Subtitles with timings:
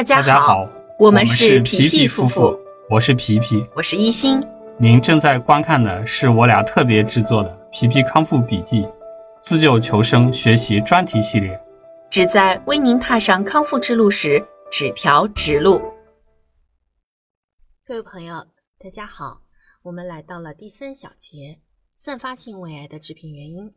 [0.00, 0.66] 大家好，
[0.98, 2.58] 我们是是皮皮夫妇，
[2.88, 3.62] 我是皮皮。
[3.76, 4.40] 我是一心。
[4.78, 8.80] 您正在观看的是我俩特别制作的《皮皮康复笔记》
[9.42, 11.60] 自救求生学习专题系列。
[12.10, 14.42] 旨在为您踏上康复之路时
[14.72, 15.82] 指条直路。
[17.84, 18.46] 各位朋友，
[18.82, 19.42] 大家好，
[19.82, 21.58] 我们来到了第三小节：
[21.94, 23.70] 散发性胃癌的致病原因。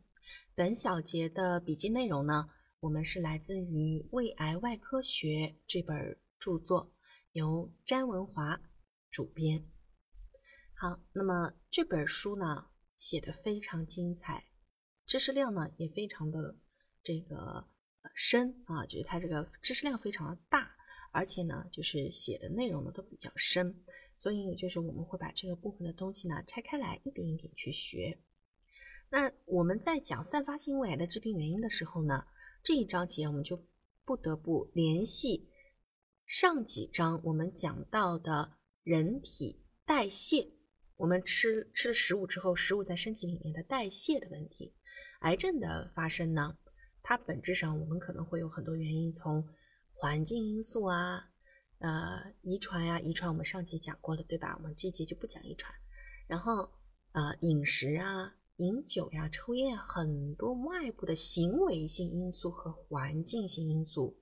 [0.54, 2.46] 本小节的笔记内容呢，
[2.84, 5.26] 我们是来自于《胃癌外科学》
[5.66, 6.92] 这本著作，
[7.32, 8.60] 由詹文华
[9.10, 9.64] 主编。
[10.74, 12.66] 好，那么这本书呢
[12.98, 14.44] 写的非常精彩，
[15.06, 16.58] 知识量呢也非常的
[17.02, 17.66] 这个
[18.14, 20.70] 深啊，就是它这个知识量非常的大，
[21.10, 23.82] 而且呢就是写的内容呢都比较深，
[24.18, 28.18] 所以就是我们会把这个部分的东西呢拆开来一点一点去学。
[29.08, 32.26] 那我们在讲散发性胃癌的致病原因的时候呢，
[32.64, 33.62] 这一章节我们就
[34.06, 35.50] 不得不联系
[36.24, 40.48] 上几章我们讲到的人体代谢。
[40.96, 44.74] 我们吃吃了食物之后，食物在身体里面的代谢的问题，
[45.20, 46.56] 癌症的发生呢，
[47.02, 49.46] 它本质上我们可能会有很多原因，从
[49.92, 51.28] 环境因素啊，
[51.80, 54.56] 呃，遗传呀，遗传我们上节讲过了，对吧？
[54.56, 55.70] 我们这节就不讲遗传。
[56.26, 56.70] 然后
[57.12, 64.20] 呃，饮食啊，饮酒呀，抽烟啊，很多外部的行为性因素和环境性因素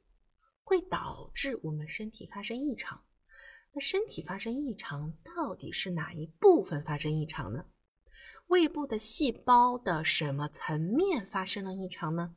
[0.65, 3.03] 会导致我们身体发生异常。
[3.75, 7.67] 那身体发生异常，到底是哪一部分发生异常呢？
[8.47, 12.35] 胃部的细胞的什么层面发生了异常呢？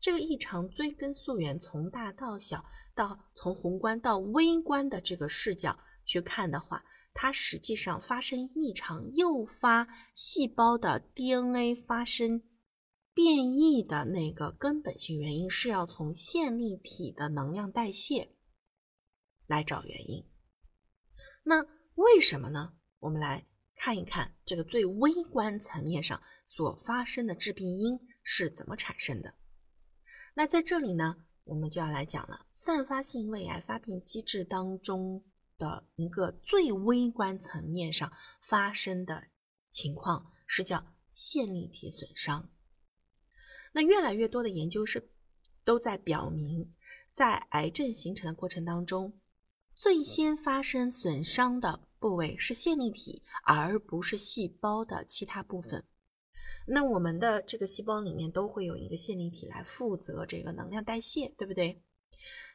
[0.00, 12.42] 这个异常追根溯源，从大到小，到从宏观到微观的这个视角去看的话，它实际上发生异常，诱发细胞的 DNA 发生
[13.14, 18.34] 变异的那个根本性原因，是要从线粒体的能量代谢
[19.46, 20.24] 来找原因。
[21.44, 21.62] 那
[21.94, 22.74] 为什么呢？
[22.98, 29.34] 我们来看一看这个最微观层面上所发生的致病因是怎么产生的。
[30.34, 35.22] 那在这里呢，我们就要来讲了散发性胃癌发病机制当中
[35.58, 39.28] 的一个最微观层面上发生的
[39.70, 42.50] 情况，是叫线粒体损伤。
[43.72, 45.10] 那越来越多的研究是
[45.64, 46.74] 都在表明，
[47.12, 49.18] 在癌症形成的过程当中。
[49.74, 55.84] 最先发生损伤的部位是线粒体，而不是细胞的其他部分。
[56.66, 61.82] 那我们的这个细胞里面都会有一个线粒体来负责这个能量代谢，对不对？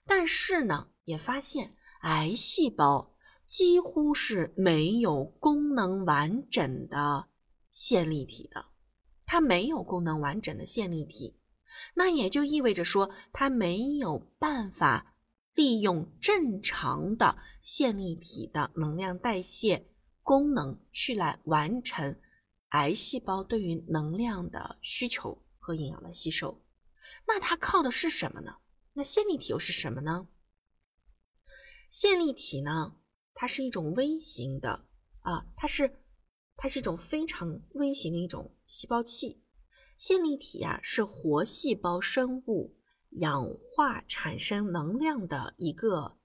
[0.05, 3.15] 但是呢，也发现癌细胞
[3.45, 7.27] 几乎是没有功能完整的
[7.71, 8.65] 线粒体的，
[9.25, 11.39] 它没有功能完整的线粒体，
[11.95, 15.13] 那也就意味着说，它没有办法。
[15.53, 19.87] 利用正常的线粒体的能量代谢
[20.21, 22.15] 功能去来完成
[22.69, 26.63] 癌细胞对于能量的需求和营养的吸收，
[27.25, 28.57] 那它靠的是什么呢？
[28.93, 30.27] 那线粒体又是什么呢？
[31.89, 32.97] 线粒体呢，
[33.33, 34.85] 它是一种微型的
[35.21, 36.01] 啊，它是
[36.55, 39.43] 它是一种非常微型的一种细胞器。
[39.97, 42.75] 线粒体啊，是活细胞生物。
[43.11, 46.17] 氧化产生能量的一个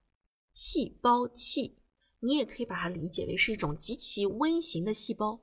[0.52, 1.78] 细胞器，
[2.18, 5.40] 你也可以把它理解为是一种极其微型的细胞。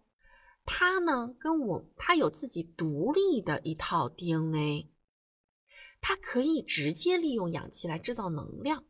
[0.66, 4.90] 它呢，跟我它有自己独立的一套 DNA，
[6.02, 8.84] 它可以直接利用氧气来制造能量。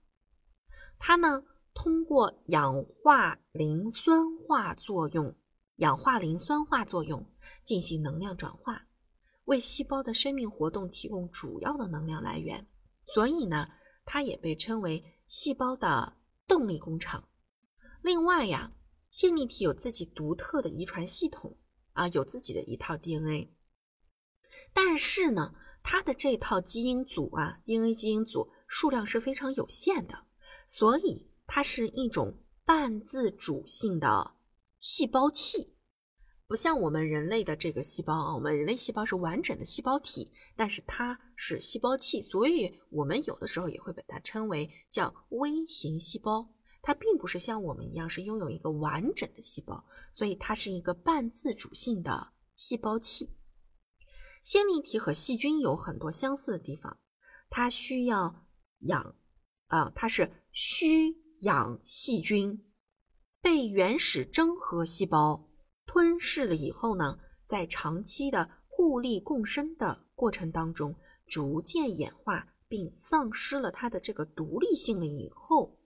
[1.00, 1.44] 它呢，
[1.74, 5.34] 通过氧化磷酸化作用，
[5.78, 7.26] 氧化磷酸化作用
[7.64, 8.86] 进行能量转化。
[9.46, 12.68] 为细胞的生命活动提供主要的能量来源，
[13.06, 13.70] 所以呢，
[14.06, 17.30] 它也被称为细胞的动力工厂。
[18.04, 18.74] 另外呀，
[19.10, 21.58] 线粒体有自己独特的遗传系统
[21.94, 23.52] 啊，有自己的一套 DNA。
[24.74, 30.26] 但是呢，它的这套基因组啊，DNA 基因组数量是非常有限的，
[30.70, 34.36] 所以它是一种半自主性的
[34.80, 35.74] 细胞器。
[36.46, 46.48] 不像我们人类的这个细胞啊，我们人类细胞是完整的细胞体，但是它是细胞器，所以我们有的时候也会把它称为叫微型细胞。
[46.84, 49.84] 它并不是像我们一样是拥有一个完整的细胞，
[50.14, 53.36] 所以它是一个半自主性的细胞器。
[54.44, 57.00] 线粒体和细菌有很多相似的地方，
[57.50, 58.46] 它需要
[58.82, 59.16] 氧
[59.68, 62.66] 啊，它是需氧细菌
[63.42, 65.48] 被原始真核细胞。
[65.86, 75.80] 吞噬了以后呢，在长期的互利共生的过程当中，逐渐演化并丧失了它的这个独立性了以后，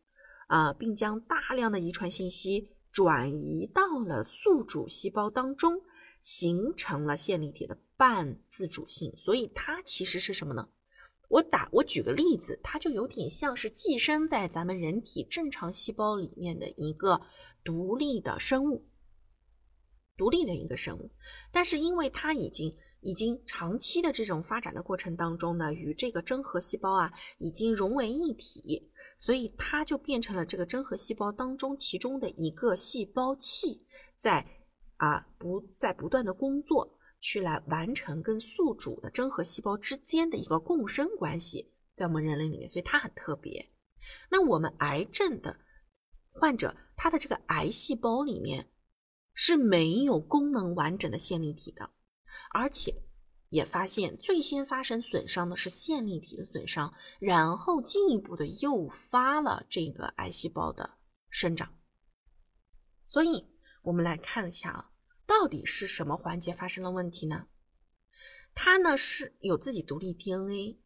[0.47, 5.81] 啊，并将大量的遗传信息转移到了宿主细胞当中，
[6.21, 9.15] 形成了线粒体的半自主性。
[9.17, 10.67] 所以它其实是什么呢？
[11.33, 17.19] 我打我举个例子，它就有点像是寄生在咱们人体正常细胞里面的一个
[17.63, 18.85] 独立的生物，
[20.15, 21.09] 独立的一个生物。
[21.51, 33.83] 但是因为它已经已经长期的这种发展的过程当中呢，与这个真核细胞啊已经融为一体，所以它就变成了这个真核细胞当中其中的一个细胞器，
[34.19, 34.45] 在
[34.97, 43.71] 啊不在不断的工作，去来完成跟宿主的真核细胞之间的一个共生关系，在我们人类里面，所以它很特别。
[44.29, 45.57] 那我们癌症的
[46.33, 48.69] 患者，他的这个癌细胞里面
[49.33, 51.89] 是没有功能完整的线粒体的。
[52.51, 52.93] 而且
[53.47, 60.97] 也发现，最先发生损伤的是线粒体的损伤，然后进一步的诱发了这个癌细胞的
[61.29, 61.73] 生长。
[63.05, 63.47] 所以，
[63.81, 64.91] 我们来看一下啊，
[65.33, 67.47] 到底是什么环节发生了问题呢？
[68.53, 70.77] 它呢是有自己独立 DNA，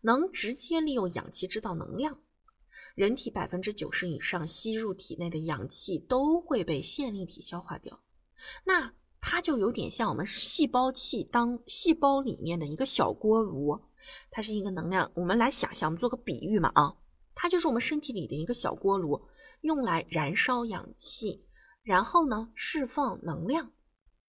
[0.00, 2.18] 能直接利用氧气制造能量。
[2.94, 8.00] 人体百分之九十以上吸入体内的氧气都会被线粒体消化掉。
[8.64, 13.78] 那它就有点像我们细胞器当细胞里面的一个小锅炉，
[14.30, 15.12] 它是一个能量。
[15.14, 16.96] 我们来想象，我们做个比喻嘛啊，
[17.34, 19.28] 它就是我们身体里的一个小锅炉，
[19.60, 21.44] 用来燃烧氧气，
[21.82, 23.70] 然后呢释放能量，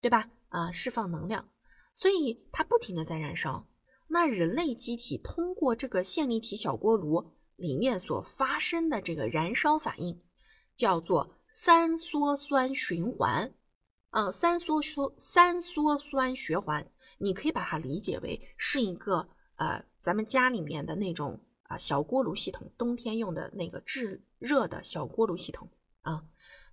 [0.02, 0.30] 对吧？
[0.50, 1.48] 啊，释放能量，
[1.94, 3.68] 所以它不停的在燃烧。
[4.08, 10.22] 那人类机体通过这个线粒体小锅炉里面所发生的这个燃烧反应，
[10.76, 13.54] 叫做三羧酸循环。
[14.10, 16.86] 嗯，三羧酸三羧酸循环，
[17.20, 25.70] 你可以把它理解为是一个呃，咱们家里面的那种啊小锅炉系统，冬天用的那个制热的小锅炉系统
[26.02, 26.22] 啊，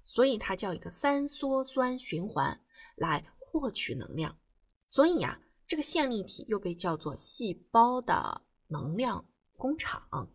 [0.02, 2.60] 所以它叫一个三羧酸循环
[2.98, 4.38] 来获取能量。
[4.86, 10.30] 所以呀，这个线粒体又被叫做细胞的能量工厂。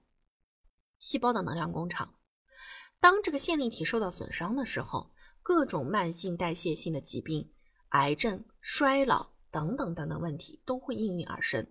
[0.99, 2.15] 细胞的能量工厂，
[2.99, 5.11] 当这个线粒体受到损伤的时候。
[5.45, 7.51] 各种慢性代谢性的疾病、
[7.89, 11.67] 癌症、衰老等等等等问题都会应运而生。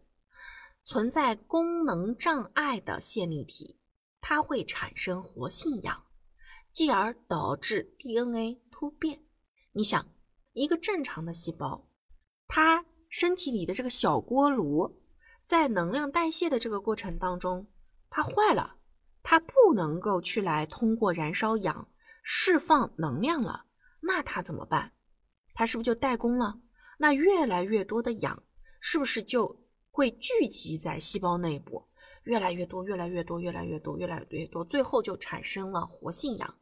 [0.85, 3.81] 存在功能障碍的线粒体，
[4.21, 6.05] 它会产生活性氧，
[6.71, 9.25] 继而导致 DNA 突变。
[9.73, 10.06] 你想，
[10.53, 11.89] 一个正常的细胞，
[12.47, 15.01] 它身体里的这个小锅炉，
[15.45, 17.67] 在能量代谢的这个过程当中，
[18.11, 18.77] 它坏了，
[19.23, 21.89] 它不能够去来通过燃烧氧。
[22.25, 23.65] 释放能量了，
[24.01, 24.93] 那它怎么办？
[25.55, 26.61] 它是不是就代工了？
[26.99, 28.41] 那越来越多的氧
[28.79, 29.61] 是不是就
[29.91, 31.85] 会聚集在细胞内部？
[32.23, 36.55] 越来越多，越来越多，越来越多，越来越多，最后就产生了活性氧，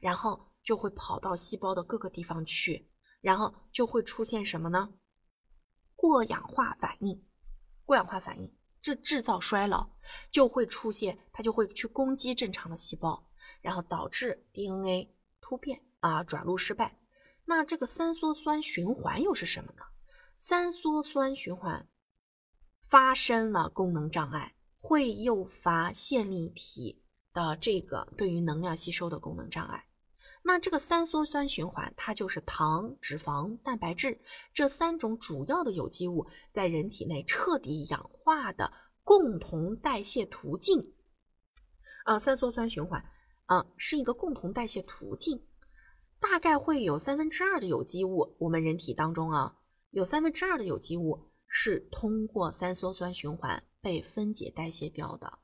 [0.00, 2.86] 然后就会跑到细胞的各个地方去，
[3.20, 4.94] 然后就会出现什么呢？
[5.94, 7.24] 过氧化反应，
[7.84, 9.90] 过氧化反应，这制造衰老
[10.30, 13.24] 就会出现，它就会去攻击正常的细胞。
[13.62, 16.98] 然后导致 DNA 突变啊，转录失败。
[17.44, 19.82] 那这个三羧酸循环又是什么呢？
[20.36, 21.88] 三羧酸循环
[22.88, 29.86] 发生了功能障碍，会诱发线粒体的这个对于能量吸收的功能障碍。
[30.46, 34.20] 那这个三羧酸循环，它就是糖、脂肪、蛋白质
[34.54, 38.72] 这三种主要的有机物在人体内彻底氧化的
[39.02, 40.94] 共同代谢途径
[42.04, 43.04] 啊，三羧酸循环。
[43.46, 45.40] 啊，是一个共同代谢途径，
[46.18, 49.56] 大概会有三分之二的有机物，我们人体当中啊，
[49.90, 55.38] 有三分之二的有机物是通过三羧酸循环被分解代谢掉的。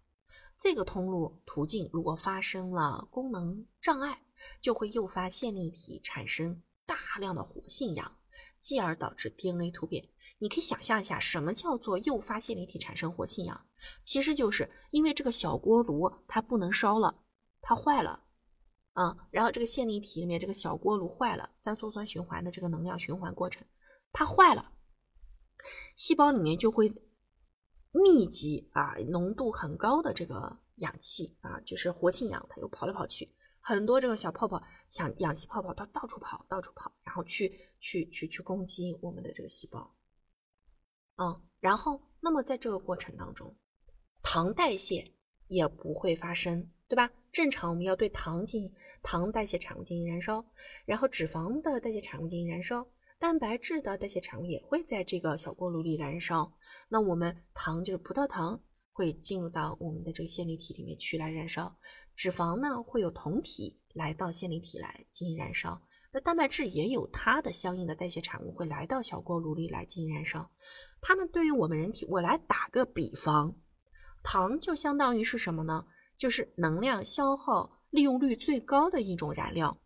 [0.58, 4.20] 这个通路途径如果发生了功能障碍，
[4.60, 8.18] 就会诱发线粒体产生大量的活性氧，
[8.60, 10.08] 继而导致 DNA 突变。
[10.38, 13.66] 你可以想象一下，什么叫做诱发线粒体产生活性氧？
[14.02, 17.20] 其实就是因为这个小锅炉它不能烧了。
[17.64, 18.24] 它坏了，
[18.94, 23.64] 啊，然后这个线粒体里面这个小锅炉坏了，三羧酸循环的这个能量循环过程，
[24.12, 24.72] 它坏了，
[25.94, 26.92] 细胞里面就会
[27.92, 33.32] 密集啊，浓度很高的这个氧气啊，就是活性氧，它又跑来跑去，
[33.62, 39.94] 很多这个小泡泡，想氧气泡泡，它到处跑，到处跑，然后去去去去攻击我们的这个细胞，
[41.16, 43.56] 嗯，然后那么在这个过程当中，
[44.22, 45.12] 糖代谢
[45.46, 46.70] 也不会发生。
[46.88, 47.10] 对吧？
[47.32, 50.44] 正常我们要对糖进行糖代谢产物进行燃烧，
[50.84, 52.86] 然后脂肪的代谢产物进行燃烧，
[53.18, 56.52] 蛋白质的代谢产物也会在这个小锅炉里燃烧。
[56.90, 61.74] 那我们糖就是葡萄糖会进入到我们的这个线粒体里面去来燃烧，
[62.14, 65.80] 脂肪呢会有酮体来到线粒体来进行燃烧，
[66.12, 70.50] 那蛋白质也有它的相应的代谢产物会来到小锅炉里来进行燃烧。
[71.00, 73.56] 它们对于我们人体，我来打个比方，
[74.22, 75.86] 糖就相当于是什么呢？
[76.18, 79.76] 就是能量消耗利用率最高的一种燃料。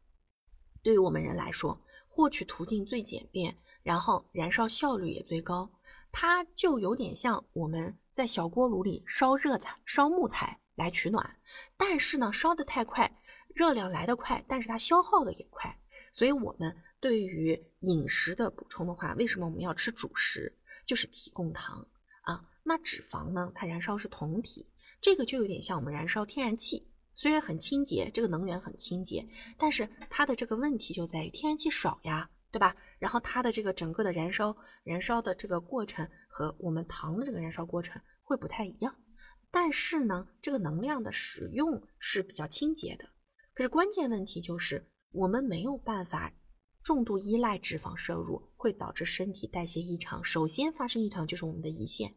[0.83, 5.71] 对于我们人来说，获取途径最简便，然后燃烧效率也最高。
[6.19, 11.37] 它就有点像我们在小锅炉里烧热材、烧木材来取暖，
[11.77, 13.19] 但是呢，烧得太快，
[13.55, 15.79] 热量来得快，但是它消耗的也快。
[16.13, 20.51] 所以，我们对于饮食的补充的话，为什么我们要吃主食？
[20.87, 21.87] 就是提供糖
[22.23, 22.43] 啊。
[22.63, 23.53] 那脂肪呢？
[23.55, 24.67] 它燃烧是酮体，
[25.03, 32.31] 这个就有点像我们燃烧天然气，虽然很清洁，这个能源很清洁，但是它的这个问题就在于天然气少呀。
[32.53, 32.75] 对吧？
[32.99, 38.95] 然后它的这个整个的燃烧燃烧的这个过程和我们糖的这个燃烧过程会不太一样，
[39.51, 43.05] 但是呢，这个能量的使用是比较清洁的。
[43.55, 46.33] 可是关键问题就是我们没有办法
[46.83, 50.23] 重度依赖脂肪摄入，会导致身体代谢异常。
[50.25, 52.09] 首先发生异常就是我们的胰腺，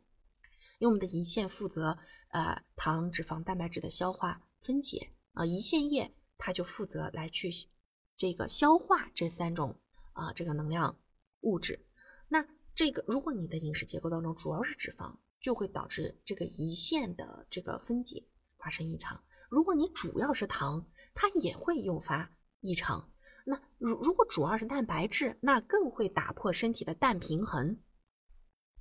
[0.80, 1.98] 因为我们的胰腺负责
[2.32, 7.50] 呃糖、脂肪、蛋白质的消化分解啊，胰腺液它就负责来去
[8.16, 9.80] 这个消化这三种。
[10.14, 10.98] 啊，这个能量
[11.42, 11.86] 物质，
[12.28, 19.24] 那这个如果你的饮食结构当中主要是脂肪，就会导致这个胰腺的这个分解发生异常。
[19.50, 22.30] 如果你主要是糖，它也会诱发
[22.62, 23.12] 异常。
[23.46, 27.80] 那如如果主要是蛋白质，那更会打破身体的氮平衡。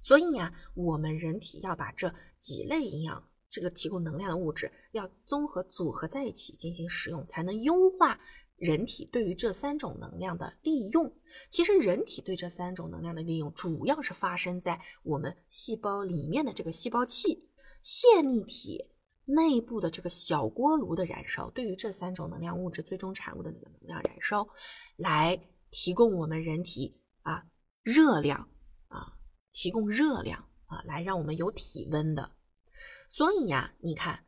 [0.01, 8.21] 所以呀，我们人体要把这几类营养，这个提供能量的物质，要综合组合在一起进行使用，才能优化。
[8.59, 11.13] 人体对于这三种能量的利用，
[11.51, 17.49] 其实人体对这三种能量的利用，主要是发生在我们细胞里面的这个细胞器、
[17.83, 18.85] 线粒体
[19.25, 24.49] 内部的这个小锅炉的燃烧，对于这三种能量物质最终产物的那个能量燃烧，
[24.97, 27.45] 来提供我们人体啊
[27.83, 28.49] 热量
[28.89, 29.13] 啊，
[29.53, 32.33] 提供热量啊，来让我们有体温的。
[33.09, 34.25] 所以呀，你看，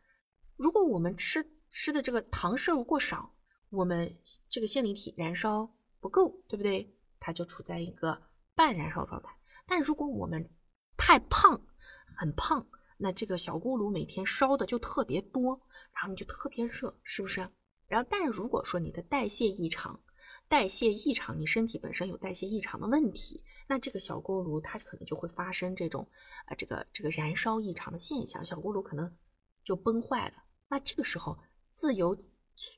[0.56, 3.34] 如果我们吃吃的这个糖摄入过少，
[3.70, 5.68] 我们这个线粒体燃烧
[6.00, 6.92] 不够，对不对？
[7.20, 8.20] 它就处在一个
[8.54, 9.30] 半燃烧状态。
[9.64, 10.50] 但如果我们
[10.96, 11.60] 太胖，
[12.16, 15.60] 很胖，那这个小锅炉每天烧的就特别多，
[15.92, 17.48] 然后你就特别热，是不是？
[17.86, 20.00] 然后，但如果说你的代谢异常，
[20.48, 26.04] 代谢异常，你身体本身有代谢异常的问题，那这个小锅炉它可能就会发生这种
[26.46, 29.16] 啊，这个这个燃烧异常的现象，小锅炉可能
[29.62, 30.34] 就崩坏了。
[30.68, 31.38] 那这个时候，
[31.72, 32.16] 自由。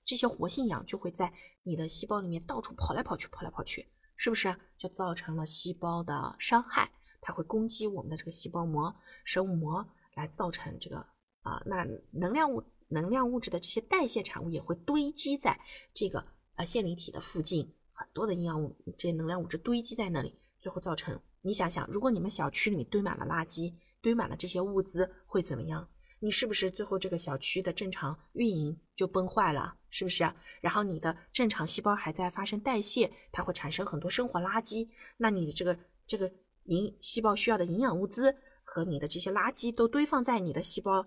[0.04, 6.90] 这些活性氧就会在你的细胞里面到处跑来跑去，跑来跑去，是不是就造成了细胞的伤害？
[7.20, 10.96] 它会攻击我们的这个细胞膜、生物膜，来造成这个
[11.42, 15.58] 啊，那能量物、能量物质的这些代谢产物也会堆积在
[15.94, 16.24] 这个
[16.56, 25.88] 呃线粒体的附近，很多的营养物、这些能量物质堆积在那里，最后造成你想想，如果你们小区里面堆满了垃圾，堆满了这些物资，会怎么样？
[26.23, 29.75] 你是不是最后这个小区的正常运营就崩坏了？
[29.91, 30.23] 是不是？
[30.61, 34.88] 然后你的正常细胞还在发生代谢，它会产生很多生活垃圾。
[35.17, 35.76] 那你这个
[36.07, 36.33] 这个
[36.67, 41.05] 营细胞需要的营养物资和你的这些垃圾都堆放在你的细胞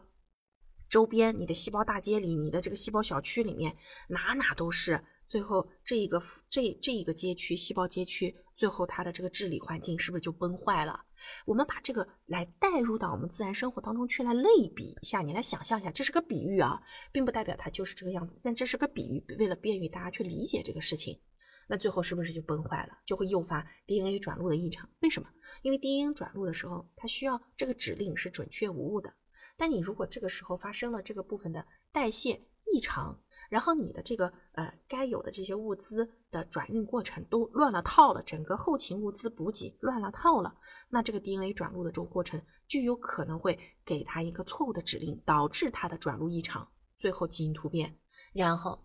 [0.90, 3.74] 周边、你的细胞大街里、你的这个细胞小区里面，
[4.10, 5.02] 哪哪都是。
[5.27, 11.03] 最后这一个这这一个街区细胞街区，最后它的这个治理环境是不是就崩坏了？
[11.46, 16.79] 我们把这个来带入到我们自然生活当中去，来类比一下，你来想象一下，这是个比喻啊，
[17.12, 21.20] 并不代表它就是这个样子，但这是个比喻，为了便于大家去理解这个事情，
[21.67, 24.88] 那最后是不是就崩坏了，就会诱发 DNA 转录的异常？
[25.00, 25.27] 为什么？
[25.63, 29.12] 因为 DNA 转录的时候，它需要这个指令是准确无误的，
[29.58, 32.39] 但你如果这个时候发生了这个部分的代谢
[32.72, 33.20] 异常。
[33.50, 40.58] 然后你的这个呃该有的这些物资的转运过程都乱了套了，整个后勤物资补给乱了套了，
[40.90, 47.98] 那这个 DNA 转录的这个过程就有可能会给它一个错误的指令，导致它的转录异常，最后基因突变，
[48.34, 48.84] 然后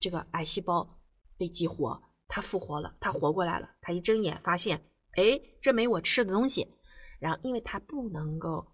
[0.00, 0.98] 这个癌细胞
[1.38, 6.66] 被激活，它复活了，它活过来了，它一睁眼发现，哎，这没我吃的东西，
[7.20, 8.66] 然后因为它不能够，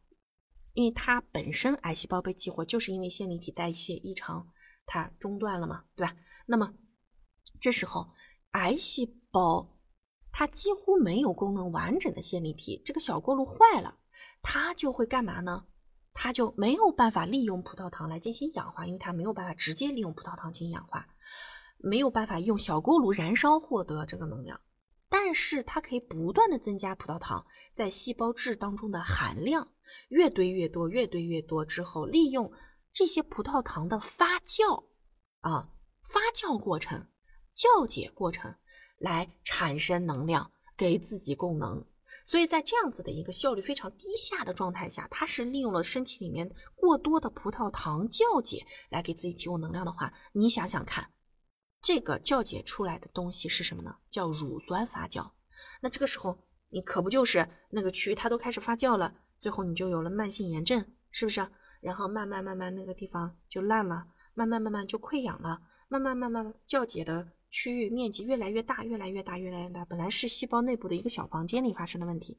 [0.72, 4.48] 因为它本身癌细胞被激活就是因为线粒体代谢异常。
[4.88, 6.16] 它中断了嘛，对吧？
[6.46, 6.74] 那么
[7.60, 8.08] 这时候
[8.52, 9.76] 癌细胞
[10.32, 13.98] 它几乎没有功能完整的线粒体，这个小锅炉坏了，
[14.42, 15.66] 它就会干嘛呢？
[16.14, 21.06] 它就没有办法利用葡萄糖来进行氧化，因为它没有办法直接利用葡萄糖进行氧化，
[21.76, 24.60] 没有办法用小锅炉燃烧获得这个能量。
[25.08, 29.68] 但是它可以不断的增加葡萄糖在细胞质当中的含量，
[30.08, 32.50] 越堆越多，越堆越多之后，利用
[32.98, 34.82] 这些葡萄糖的发酵
[35.42, 35.70] 啊，
[36.08, 37.06] 发酵过程、
[37.54, 38.52] 酵解过程
[38.98, 41.86] 来产生能量，给自己供能。
[42.24, 51.08] 所以在这样子的一个效率非常低下的状态下，它是利用了身体里面过多的葡萄糖酵解来给自己提供能量的话，你想想看，
[51.80, 53.94] 这个酵解出来的东西是什么呢？
[54.10, 55.30] 叫乳酸发酵。
[55.80, 56.36] 那这个时候
[56.68, 61.48] 你可不就是那个区域它都开始发酵了，最后你就有了慢性炎症，是不是？
[61.80, 67.32] 然后慢慢慢慢那个地方就烂了，慢慢慢慢就溃疡了，慢慢慢慢酵解的。
[67.50, 69.82] 区域面积越来越大，越来越大，越来越大。
[69.86, 72.38] 本来是细胞内部的一个小房间里发生的问题，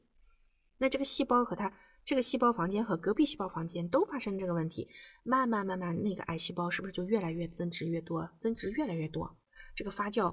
[0.78, 1.72] 那这个细胞和它
[2.04, 4.88] 这个细胞房间和隔壁细胞房间都发生这个问题，
[5.24, 9.36] 慢慢慢慢，那个癌细胞是不是就越来越增殖越多，增殖越来越多？
[9.74, 10.32] 这个发酵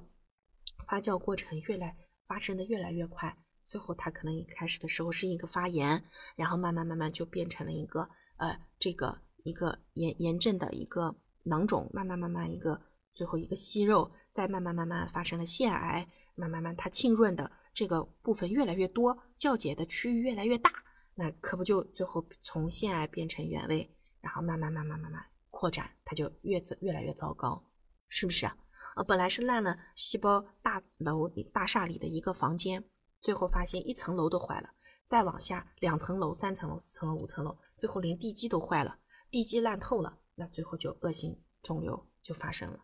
[0.87, 1.97] 发酵过程越来
[2.27, 3.35] 发生的越来越快，
[3.65, 6.03] 最后它可能一开始的时候是一个发炎，
[6.35, 12.81] 然后慢慢慢慢就变成了一个呃这个一个炎炎症的一个囊肿，慢慢慢慢一个
[13.13, 14.11] 最后一个息肉。
[14.29, 20.71] 再慢慢慢慢发生了腺癌，慢慢慢它浸润的这个部分越来越多，酵解的区域越来越大，
[21.15, 23.91] 那可不就最后从腺癌变成原位，
[24.21, 27.63] 然后慢慢慢慢慢慢扩展，它就越越来越糟糕，
[28.09, 28.55] 是不是啊？
[28.95, 32.83] 呃，本来是烂了细胞大楼大厦里的一个房间，
[33.21, 34.69] 最后发现一层楼都坏了，
[35.07, 38.97] 再往下两层楼、三层楼、四层楼、五层楼，最后连地基都坏了，
[39.31, 42.79] 地基烂透了，那最后就恶性肿瘤就发生了。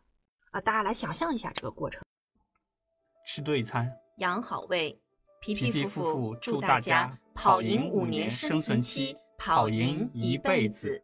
[0.51, 2.01] 啊，大家来想象一下这个过程。
[3.25, 4.99] 吃对餐，养好胃。
[5.41, 11.03] 皮皮夫妇祝大家跑赢五年生存期，跑赢一辈子。